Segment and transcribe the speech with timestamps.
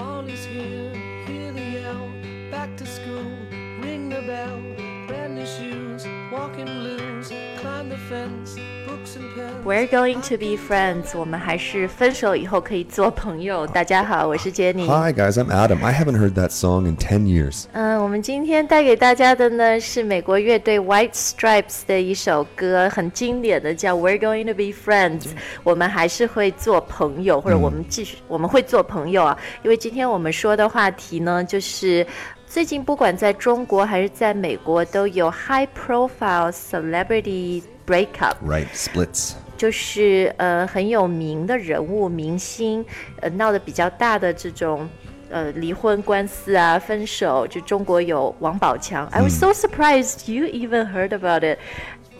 [0.00, 0.94] Fall is here,
[1.26, 2.10] hear the yell.
[2.50, 3.36] Back to school,
[3.82, 4.89] ring the bell.
[5.29, 7.31] Brand new shoes, walking blues.
[7.61, 8.55] Climb the fence,
[8.87, 9.63] books and pens.
[9.63, 13.67] We're going to be friends，我们还是分手以后可以做朋友。
[13.67, 14.85] 大家好，我是 Jenny。
[14.87, 15.85] Hi guys, I'm Adam.
[15.85, 17.65] I haven't heard that song in 10 years.
[17.73, 25.27] 嗯，我们今天带给大家的呢是美国乐队 White Stripes 的一首歌，很经典的，叫 We're Going to Be Friends。
[25.63, 29.37] 我们还是会做朋友，或者我们继续，我们会做朋友啊。
[29.61, 32.05] 因为今天我们说的话题呢，就是
[32.49, 38.35] 最近不管在中国还是在美国，都有 high profile celebrity breakup。
[38.45, 39.33] Right, splits.
[39.57, 42.85] 就是呃很有名的人物明星，
[43.21, 44.87] 呃闹得比较大的这种
[45.29, 49.05] 呃离婚官司啊、分手，就中国有王宝强。
[49.07, 51.57] I was so surprised you even heard about it.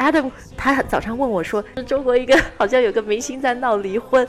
[0.00, 4.26] Adam 他早上问我说，中国一个好像有个明星在闹离婚，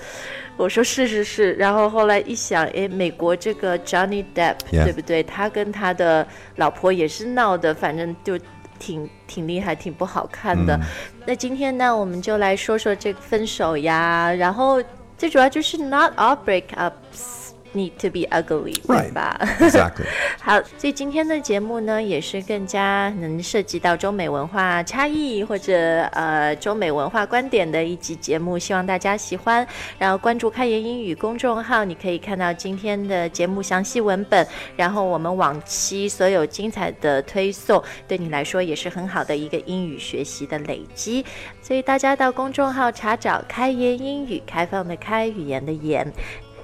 [0.58, 4.58] 我说是是是，然后后来一想，诶，美国这个 Johnny Depp.
[4.70, 5.24] 对不对？
[5.24, 6.28] 他跟他的
[6.58, 8.38] 老婆也是闹的，反正就
[8.78, 10.78] 挺挺厉害，挺不好看的。
[11.26, 14.84] 那今天呢，我们就来说说这个分手呀，然后
[15.18, 17.41] 最主要就是 not all breakups
[17.74, 20.06] need to be ugly，对吧？Exactly.
[20.42, 29.66] 好，所以今天的节目呢，也是更加能涉及到中美文化差异或者呃中美文化观点的一集节目，希望大家喜欢。
[29.98, 41.26] 然后关注“开言英语”公众号，你可以看到今天的节目详细文本，然后我们往期所有精彩的推送，对你来说也是很好的一个英语学习的累积。
[41.62, 46.12] 所以大家到公众号查找“开言英语”，开放的开，语言的言。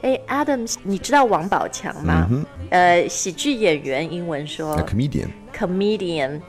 [0.07, 2.29] 哎，Adam，你知道王宝强吗？
[2.71, 5.29] 呃，喜剧演员，英文说 A comedian.
[5.57, 6.41] comedian.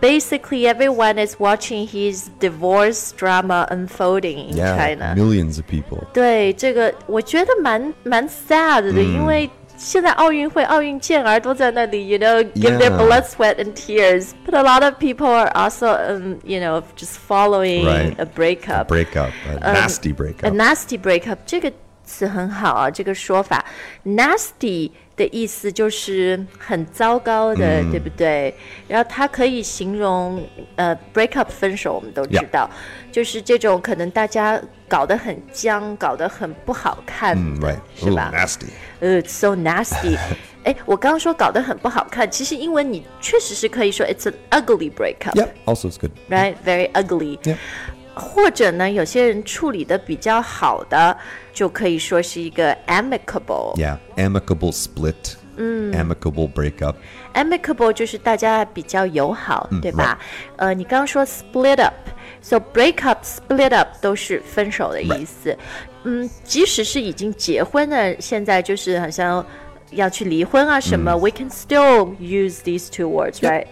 [0.00, 5.14] Basically, everyone is watching his divorce drama unfolding in Yeah, China.
[5.14, 6.04] millions of people.
[6.12, 12.98] 对这个，我觉得蛮蛮 sad 的，因为现在奥运会、奥运健儿都在那里，you know, give their Yeah.
[12.98, 14.30] blood, sweat and tears.
[14.44, 18.14] But a lot of people are also, um, you know, just following Right.
[18.18, 18.88] a breakup.
[18.88, 19.30] Breakup,
[19.60, 20.52] a nasty A breakup.
[20.52, 21.72] nasty breakup 这个
[22.07, 23.63] 词很好啊，这个说法
[24.05, 28.55] ，nasty 的意思就是很糟糕的，对不对？
[28.87, 30.41] 然后它可以形容
[30.77, 32.69] 呃 breakup 分手，我们都知道
[33.11, 37.79] 就是这种可能大家搞得很僵，搞得很不好看 Mm, 的 right.
[37.95, 38.67] 是吧？nasty.
[39.01, 40.17] 呃、so nasty。
[40.63, 45.33] 哎，我刚刚说搞得很不好看，其实英文你确实是可以说 it's an ugly breakup。
[45.33, 46.11] Yep, also it's good.
[46.29, 46.55] right?
[46.65, 47.39] Very ugly.
[47.43, 47.57] Yep.
[48.19, 51.15] 或者呢，有些人处理的比较好的，
[51.53, 53.75] 就可以说是一个 amicable。
[53.75, 55.35] Yeah, amicable split.
[55.59, 56.93] 嗯 Amicable breakup.
[57.33, 60.19] amicable 就是大家比较友好，对吧？
[60.57, 65.57] 呃，你刚刚说 split up，so break up、split up 都是分手的意思。
[66.03, 69.43] 嗯，即使是已经结婚的，现在就是好像
[69.89, 73.65] 要去离婚啊什么、w e can still use these two words，right？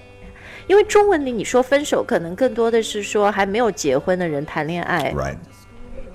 [0.67, 5.13] 因为中文里你说分手，可能更多的是说还没有结婚的人谈恋爱。
[5.13, 5.37] Right.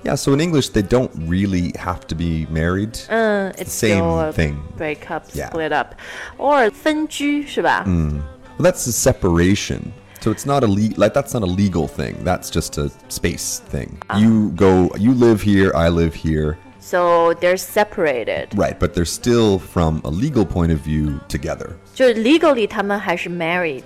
[0.04, 2.96] Yeah, so in English, they don't really have to be married.
[3.08, 4.56] 嗯，it's Same still a thing.
[4.78, 5.50] break up, Yeah.
[5.50, 5.94] split up,
[6.38, 7.84] or 分居是吧？
[7.86, 9.80] Well, that's a separation.
[10.20, 12.14] So it's not a le- like that's not a legal thing.
[12.24, 13.98] That's just a space thing.
[14.16, 16.56] You go, you live here, I live here.
[16.80, 18.48] So they're separated.
[18.54, 21.70] Right, but they're still from a legal point of view together.
[21.94, 23.82] 就是 legally 他们还是 married，、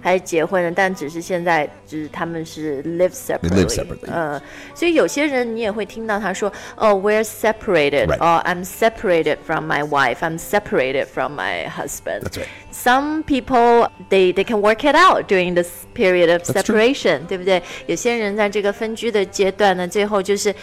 [0.00, 4.40] 还是结婚了，但只是现在就是他们是 live separately， live separately 嗯，
[4.74, 12.20] 所以有些人你也会听到他说，哦、w e r e separated， Right 哦、i m separated from my wife，I'm separated from my husband。
[12.20, 12.46] That's right.
[12.70, 16.76] Some people they they can work it out during this period of That's true.
[16.76, 17.62] separation，对不对？
[17.86, 20.54] 有些人在这个分居的阶段呢，最后就是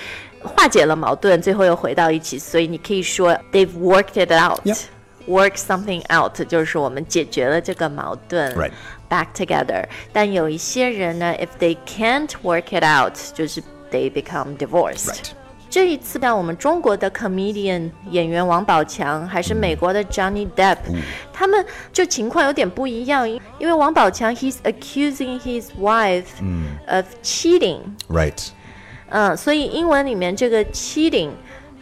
[0.43, 4.59] 化解了矛盾，最后又回到一起，所以你可以说 they've worked it out。
[4.65, 4.77] Yep.
[5.27, 8.71] work something out，就是我们解决了这个矛盾 Right.
[9.07, 9.85] back together。
[10.11, 13.61] 但有一些人呢，if they can't work it out，就是
[13.91, 15.05] they become divorced。
[15.05, 15.29] Right.
[15.69, 20.77] 这一次呢，我们中国的 comedian 演员王宝强，还是美国的 Johnny Depp，、
[21.31, 21.63] 他们
[21.93, 26.25] 就情况有点不一样，因因为王宝强 he's accusing his wife
[26.87, 28.49] of cheating， Right.
[29.08, 31.30] 嗯，所以英文里面这个 cheating，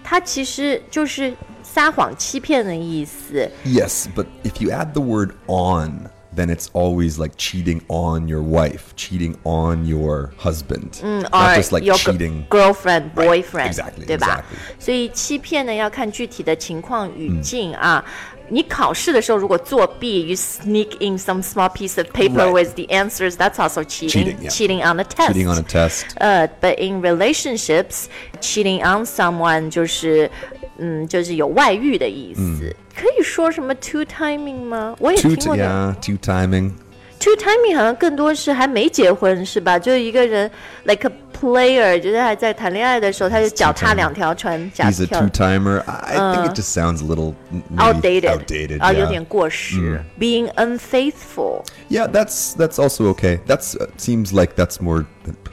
[0.02, 3.50] 它其实就是撒谎、欺骗的意思。
[3.64, 8.93] Yes, but if you add the word on, then it's always like cheating on your wife,
[8.95, 11.01] cheating on your husband.
[11.03, 12.45] Not or just like your gr- cheating.
[12.49, 14.83] girlfriend, Right, boyfriend，、 exactly, 对吧 exactly.
[14.83, 18.03] 所以欺骗呢要看具体的情况语境啊。
[18.51, 22.51] 你考试的时候如果作弊，you sneak in some small piece of paper Right.
[22.51, 24.09] with the answers, that's also cheating.
[24.09, 24.49] Cheating, yeah.
[24.49, 25.33] Cheating on the test.
[25.33, 26.05] Cheating on a test.
[26.15, 28.05] 呃、b u t in relationships,
[28.41, 30.29] cheating on someone 就是
[30.78, 32.74] 嗯，就是有外遇的意思。
[32.94, 34.94] 可以说什么 two timing 吗？
[34.98, 35.64] 我也听过的。
[35.64, 36.72] yeah, two timing.
[37.18, 39.78] Two timing 好像更多是还没结婚是吧？
[39.78, 40.50] 就是一个人
[40.84, 45.79] like a player，就是还在谈恋爱的时候，他就脚踏 two-timing 两条船，脚 He's a 跳 two timer.
[45.85, 48.81] I I think it just sounds a little m- maybe outdated， outdated.
[48.81, 49.09] 啊，有 yeah.
[49.09, 50.03] 点过时。
[50.19, 53.39] Being unfaithful， Yeah, that's that's also okay.
[53.47, 55.05] That's uh, seems like that's more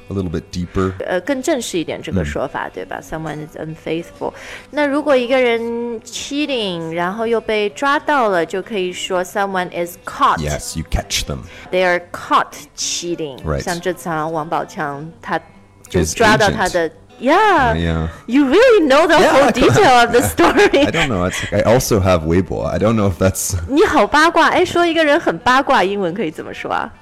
[0.08, 0.92] a little bit deeper.
[1.04, 3.00] 呃，更正式一点这个说法，对吧？
[3.00, 4.32] Someone is unfaithful。
[4.70, 5.60] 那如果一个人
[6.02, 10.38] cheating，然后又被抓到了，就可以说 someone is caught。
[10.38, 11.40] Yes, you catch them.
[11.70, 13.38] They are caught cheating。
[13.44, 13.60] Right.
[13.60, 15.40] 像这次好像王宝强他
[15.90, 16.54] 就 His 抓到 agent.
[16.56, 16.90] 他的。
[17.18, 18.08] Yeah, Yeah.
[18.26, 20.86] you really know the Yeah, whole I- detail of the story.
[20.86, 21.24] I don't know.
[21.30, 22.66] It's like I also have Weibo.
[22.66, 26.92] I don't know if that's 你好八卦，哎，说一个人很八卦，英文可以怎么说啊？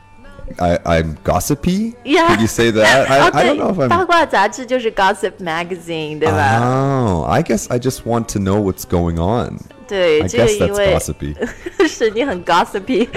[0.59, 1.95] I, I'm gossipy.
[2.05, 2.29] Yeah.
[2.29, 3.07] Could you say that?
[3.09, 4.07] I, 哦， I 对 don't know if，八 I'm.
[4.07, 6.61] 卦杂志就是 Gossip Magazine，对吧？
[6.63, 9.59] Oh, I guess I just want to know what's going on.
[9.89, 11.89] 对， I 这个 guess 因 that's 为 gossipy.
[11.89, 13.09] 是你很 gossipy，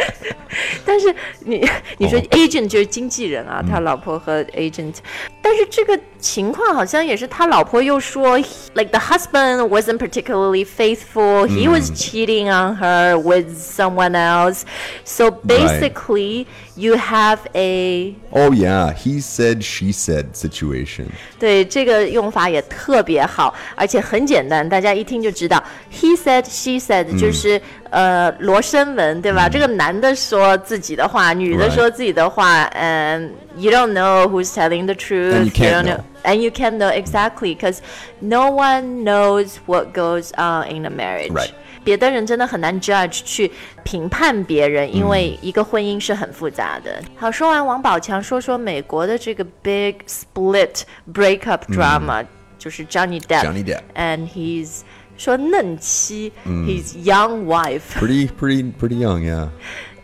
[0.86, 1.66] 但是你
[1.98, 4.96] 你说哦 agent 就是经纪人啊，他老婆和 agent，
[5.42, 8.38] 但是这个情况好像也是他老婆又说，
[8.74, 14.64] like the husband wasn't particularly faithful, he was cheating on her with someone else,
[15.06, 16.46] so basically
[16.76, 21.06] you have a Oh yeah, he said, she said situation.
[21.40, 25.64] 对这个用法也特别好，而且很简单，大家一听就知道。
[25.92, 27.62] He said, she said，、就是
[27.93, 29.49] 呃罗生门，对吧？
[29.49, 35.45] 这个男的说自己的话，女的.说自己的话，and you don't know who's telling the truth.
[35.45, 36.01] You don't know.
[36.25, 37.79] And you can't know exactly because
[38.21, 41.33] no one knows what goes on in a marriage.
[41.33, 41.51] Right.
[41.85, 43.51] 别的人真的很难 judge 去
[43.83, 47.03] 评判别人，因为一个婚姻是很复杂的。
[47.17, 52.25] 好，说完王宝强，说说美国的这个 big split breakup drama，、
[52.57, 53.45] 就是 Johnny Depp。
[53.45, 53.81] Johnny Depp.
[53.97, 54.83] and he's
[55.22, 59.24] 说嫩妻、his young wife Pretty, pretty, pretty young.
[59.24, 59.50] Yeah.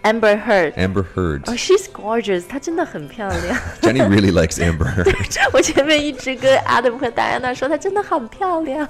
[0.05, 0.73] Amber Heard。
[0.73, 1.49] Amber Heard.
[1.49, 3.57] 哦、s h e s gorgeous，她真的很漂亮。
[3.81, 5.13] Jenny really likes Amber Heard.
[5.53, 8.85] 我前面一直跟 Adam 和戴安娜说，她真的很漂亮。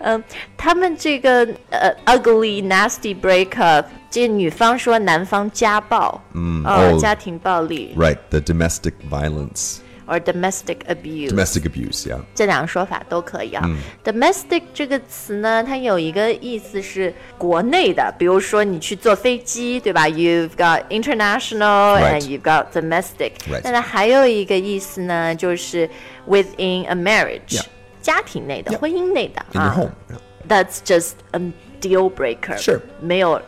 [0.00, 0.24] 嗯，
[0.56, 9.76] 他们这个呃 ugly nasty breakup，这女方说男方家暴，嗯，哦家庭暴力 Right, the domestic violence,
[10.10, 11.30] or domestic abuse。
[11.30, 12.06] domestic abuse.
[12.06, 12.20] Yeah.
[12.34, 13.68] 这两个说法都可以啊。
[14.04, 20.06] domestic 这个词呢，它有一个意思是国内的，比如说你去坐飞机，对吧？
[20.06, 22.20] You've got international Right.
[22.20, 23.32] and you've got domestic。
[23.50, 23.60] Right.
[23.62, 25.88] 但是还有一个意思呢，就是
[26.28, 27.64] within a marriage，、 Yeah.
[28.00, 28.78] 家庭内的 Yeah.
[28.78, 29.74] 婚姻内的 In your 啊。
[29.74, 29.92] home.
[30.10, 30.18] Yeah.
[30.48, 31.40] That's just a
[31.80, 32.56] deal breaker.
[32.56, 32.80] Sure.
[33.00, 33.42] 没有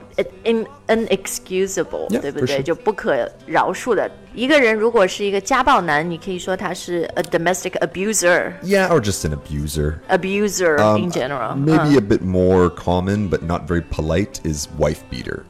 [0.45, 2.63] in unexcusable，、 Yeah, 对不 for 对 sure.
[2.63, 4.11] 就不可饶恕的。
[4.35, 8.53] 一个人如果是一个家暴男，你可以说他是 a domestic abuser。
[8.63, 9.99] Yeah, or just an abuser.
[10.09, 14.67] abuser Um, in general， Maybe 嗯 a bit more common, but not very polite, is
[14.79, 15.41] wife beater.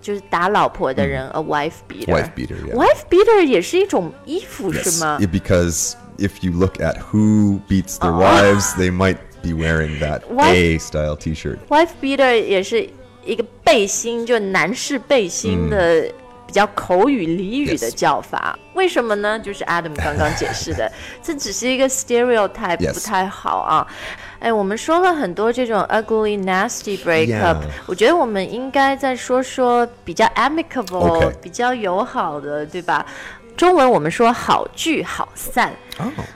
[0.00, 2.12] 就是打老婆的人、a wife beater。
[2.12, 2.74] Wife beater, yeah.
[2.74, 8.72] wife beater 也是一种衣服 Yes, 是吗 yeah, because if you look at who beats their wives,
[8.76, 11.58] they might be wearing that Wife- A style T-shirt.
[11.68, 12.88] wife beater 也是
[13.27, 16.03] 一个背心就男士背心的
[16.45, 18.57] 比较口语俚语的叫法。
[18.73, 19.37] 为什么呢？
[19.39, 20.89] 就是 adam 刚刚解释的。
[21.21, 23.85] 这只是一个 stereotype 不太好啊。
[24.39, 33.03] 哎我们说了很多这种 ugly nasty breakup 我觉得我们应该再说说比较 amicable 比较友好的对吧？
[33.57, 35.73] 中文我们说好聚好散。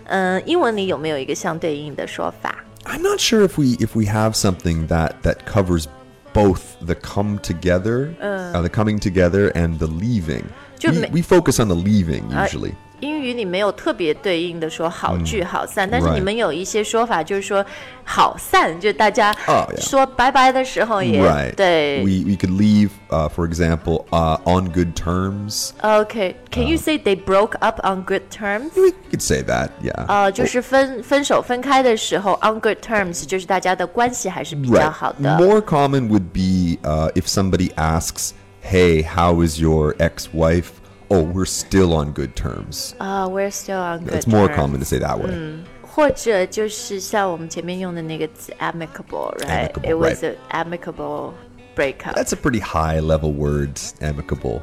[0.05, 5.85] 嗯英文里有没有一个相对应的说法？I'm not sure if we if we have something that that covers
[6.33, 10.47] both the come together, uh, the coming together, and the leaving.
[10.91, 12.75] We, we focus on the leaving usually.
[13.00, 17.62] 英语里没有特别对应的说好聚好散，但是 right 你们有一些说法，就是说
[18.04, 21.54] 好散，就大家 Oh, yeah 说拜拜的时候也、 Right.
[21.54, 21.98] 对。
[21.98, 25.72] We we could leave, uh, for example, uh, on good terms.
[25.82, 28.70] OK，Can、you say they broke up on good terms？
[28.74, 30.06] We could say that, yeah.
[30.06, 35.38] 呃，就是分分手分开的时候，on good terms，就是大家的关系还是比较好的。
[35.38, 38.30] More common would be uh, if somebody asks,
[38.64, 40.68] "Hey, how is your ex-wife?"
[41.10, 42.94] Oh, we're still on good terms.
[42.98, 45.62] 啊、w e r e still on good It's more terms common to say that way.
[45.82, 50.36] 或者就是像我们前面用的那个词 amicable，right？It Amicable, was right.
[50.50, 51.32] an amicable
[51.74, 52.14] breakup。
[52.14, 54.60] That's a pretty high-level word, amicable.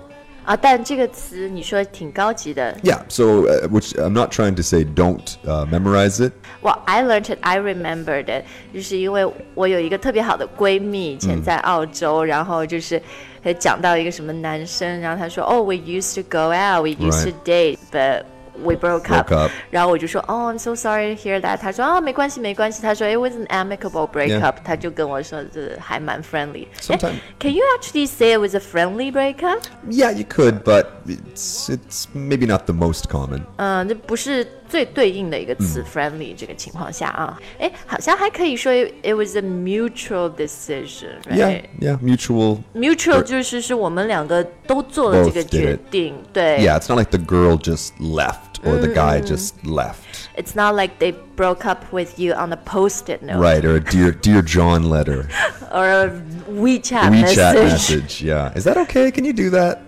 [0.47, 2.75] 啊，但这个词你说挺高级的。
[2.83, 2.99] Yeah.
[3.07, 6.33] So, uh, which I'm not trying to say don't uh, memorize it.
[6.61, 13.01] Well, I learned it, I remembered it，就是因为我有一个特别好的闺蜜，以前在澳洲，然后就是
[13.41, 17.43] 她讲到一个什么男生，然后她说，哦、w e used to go out, we used to Right.
[17.45, 18.23] date, but
[18.63, 24.07] we broke up，, Broke up 然后我就说哦、I'm so sorry to hear that，他说哦没关系没关系，他说 It was an amicable
[24.09, 24.53] breakup，、 Yeah.
[24.63, 26.67] 他就跟我说这还蛮 friendly。
[26.79, 29.61] Sometime- Can you actually say it was a friendly breakup？
[29.89, 33.41] Yeah, you could, but it's it's maybe not the most common.
[33.57, 41.63] 嗯，这不是 最对应的一个词、friendly 这个情况下啊，哎，好像还可以说 it, it was a mutual decision，right？
[41.79, 42.59] Yeah, yeah, mutual.
[42.73, 45.79] mutual 就是是我们两个都做了这个 Both did 决 it.
[45.91, 50.29] 定，对 Yeah, it's not like the girl just left or the guy just left.
[50.35, 53.79] It's not like they broke up with you on a post-it note Right, or a
[53.79, 55.27] dear dear John letter,
[55.71, 56.09] or a
[56.49, 57.55] WeChat, WeChat message.
[57.55, 58.21] message.
[58.23, 59.11] Yeah, is that okay?
[59.11, 59.81] Can you do that?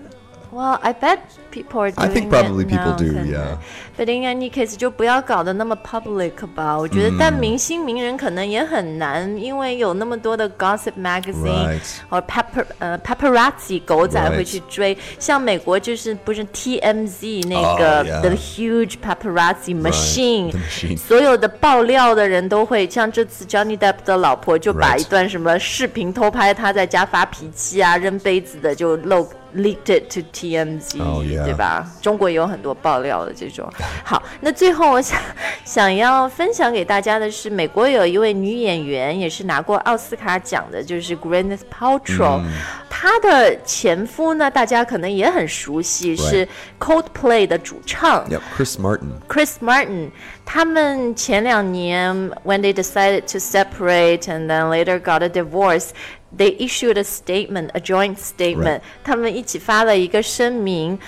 [0.51, 1.19] Well, I bet
[1.51, 3.57] people are doing I think probably it people now, do, 可能 yeah.
[3.97, 6.77] But in any case，就不要搞得那么 public 吧。
[6.77, 11.81] 我觉得，但明星名人可能也很难，因为有那么多的 gossip magazine， Right.
[12.09, 14.37] 或 papar 呃 paparazzi 狗仔 Right.
[14.37, 14.97] 会去追。
[15.19, 18.21] 像美国就是不是 TMZ 那个、 Oh, yeah.
[18.21, 20.97] the huge paparazzi machine，、 the machine.
[20.97, 24.99] 所有的爆料的人都会，像这次 Johnny Depp 的老婆就把 Right.
[25.01, 31.45] 一段什么视频偷拍他在家发脾气啊、扔杯子的就漏 leaked it to TMZ，、 Oh, yeah.
[31.45, 31.89] 对吧？
[32.01, 33.71] 中国也有很多爆料的这种。
[34.03, 35.19] 好，那最后我想
[35.63, 42.43] 想要分享给大家的是，美国有一位女演员，也是拿过奥斯卡奖的，就是 Gwyneth Paltrow、
[42.89, 46.47] 她的前夫呢，大家可能也很熟悉，是
[46.79, 48.27] Coldplay 的主唱。
[48.29, 49.11] Yep, Chris Martin.
[49.29, 50.11] Chris Martin，
[50.43, 52.13] 他们前两年
[52.43, 55.91] when they decided to separate and then later got a divorce。
[56.37, 58.79] They issued a statement, a joint statement.
[58.79, 58.81] Right.
[59.03, 60.99] 他们一起发了一个声明，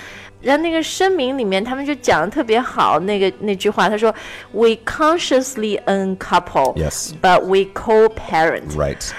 [0.41, 7.11] 然后那个声明里面，他们就讲的特别好，那个那句话，他说：“We consciously uncouple, Yes.
[7.21, 9.11] but we co-parent.” Right.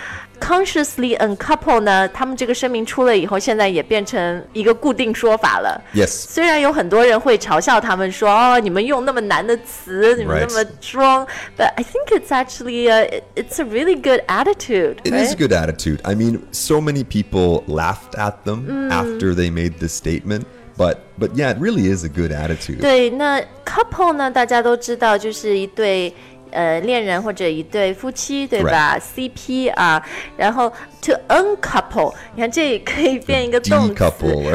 [0.43, 5.83] Consciously uncouple 呢，他们这个声明出了以后，现在也变成一个固定说法了。
[5.93, 6.07] Yes.
[6.07, 10.47] 虽然有很多人会嘲笑他们说，哦，你们用那么难的词，你们 Right.
[10.49, 14.99] 那么装，but I think it's actually a, it's a really good attitude.
[15.03, 15.33] It is right?
[15.33, 15.99] a good attitude.
[16.05, 20.45] I mean, so many people laughed at them after they made this statement,
[20.77, 22.81] but but yeah, it really is a good attitude.
[22.81, 26.15] 对，那 couple 呢，大家都知道，就是一对
[26.54, 30.02] 呃恋人或者一对夫妻，对吧 CP 啊，
[30.38, 30.70] 然后
[31.02, 34.04] to uncouple，你看这也可以变一个动词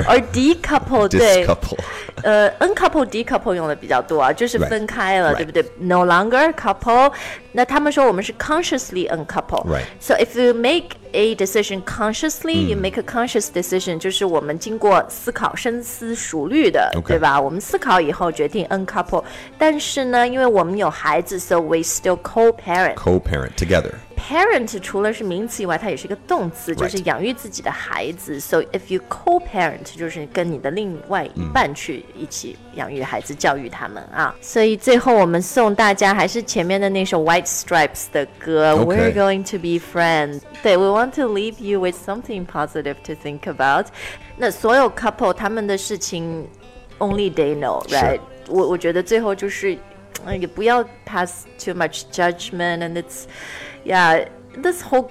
[0.06, 1.46] 而 decouple 对。
[2.24, 7.12] 呃，uncouple、decouple 用的比较多啊，就是分开了.对不对？No longer couple。
[7.51, 9.63] 那他们说我们是 consciously uncouple。
[9.65, 9.85] Right.
[9.99, 17.39] So if you make a decision consciously, you make a conscious decision，就是我们经过思考、深思熟虑的 OK 对吧？
[17.39, 19.23] 我们思考以后决定 uncouple。
[19.57, 22.95] 但是呢，因为我们有孩子，so we still co-parent。
[22.95, 23.93] Co-parent together.
[24.17, 27.05] parent 除了是名词以外，它也是一个动词，就是 Right.
[27.05, 28.39] 养育自己的孩子。
[28.39, 34.33] So if you co-parent，就是跟你的另外一半去一起养育孩子、教育他们啊。
[34.41, 38.85] 所以最后我们送大家还是前面的那首 White Stripes 的歌 Okay.
[38.85, 40.41] We're going to be friends。
[40.61, 43.87] 对，We want to leave you with something positive to think about。
[44.37, 46.47] 那所有 couple 他们的事情，
[46.99, 48.19] only they know，right？
[48.47, 49.77] 我我觉得最后就是。
[50.25, 53.25] 呃也不要 pass too much judgment and it's
[53.85, 54.25] yeah
[54.61, 55.09] this whole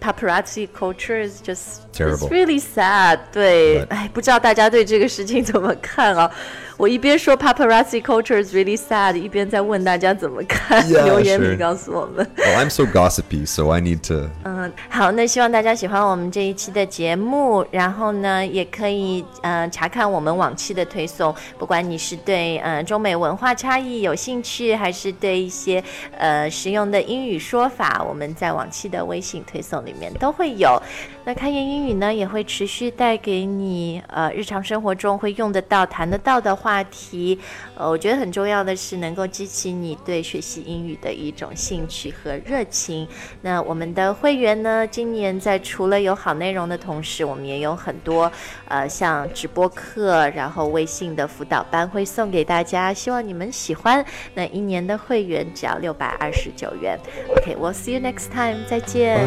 [0.00, 2.26] paparazzi culture is just Terrible.
[2.26, 3.20] It's really sad.
[3.32, 6.30] 对 Right.，哎，不知道大家对这个事情怎么看啊？
[6.78, 10.82] 我一边说 paparazzi culture is really sad，一边在问大家怎么看。
[10.88, 11.58] Yeah, 留言里 sure.
[11.58, 12.26] 告诉我们。
[12.36, 21.34] Well, I'm so gossipy, so I need to 嗯，好，那希望大家喜欢我们这一期的节目，然后呢，也可以呃查看我们往期的推送。
[21.58, 25.82] 不管你是对呃中美文化差异有兴趣，还是对一些
[26.18, 30.80] 呃实用的英语说法，我们在往期的微信推送里面都会有。
[31.26, 37.39] 那开言英语呢，也会持续带给你呃日常生活中会用得到、谈得到的话 话题。
[37.75, 43.07] 呃，我觉得很重要的是能够激起你对学习英语的一种兴趣和热情。
[43.41, 48.31] 那我们的会员呢，今年在除了有好内容的同时，我们也有很多
[48.67, 54.05] 呃像直播课，然后微信的辅导班会送给大家，希望你们喜欢。
[54.35, 56.99] 那一年的会员只要六百二十九元。
[57.35, 59.25] OK，we'll、see you next time，再见。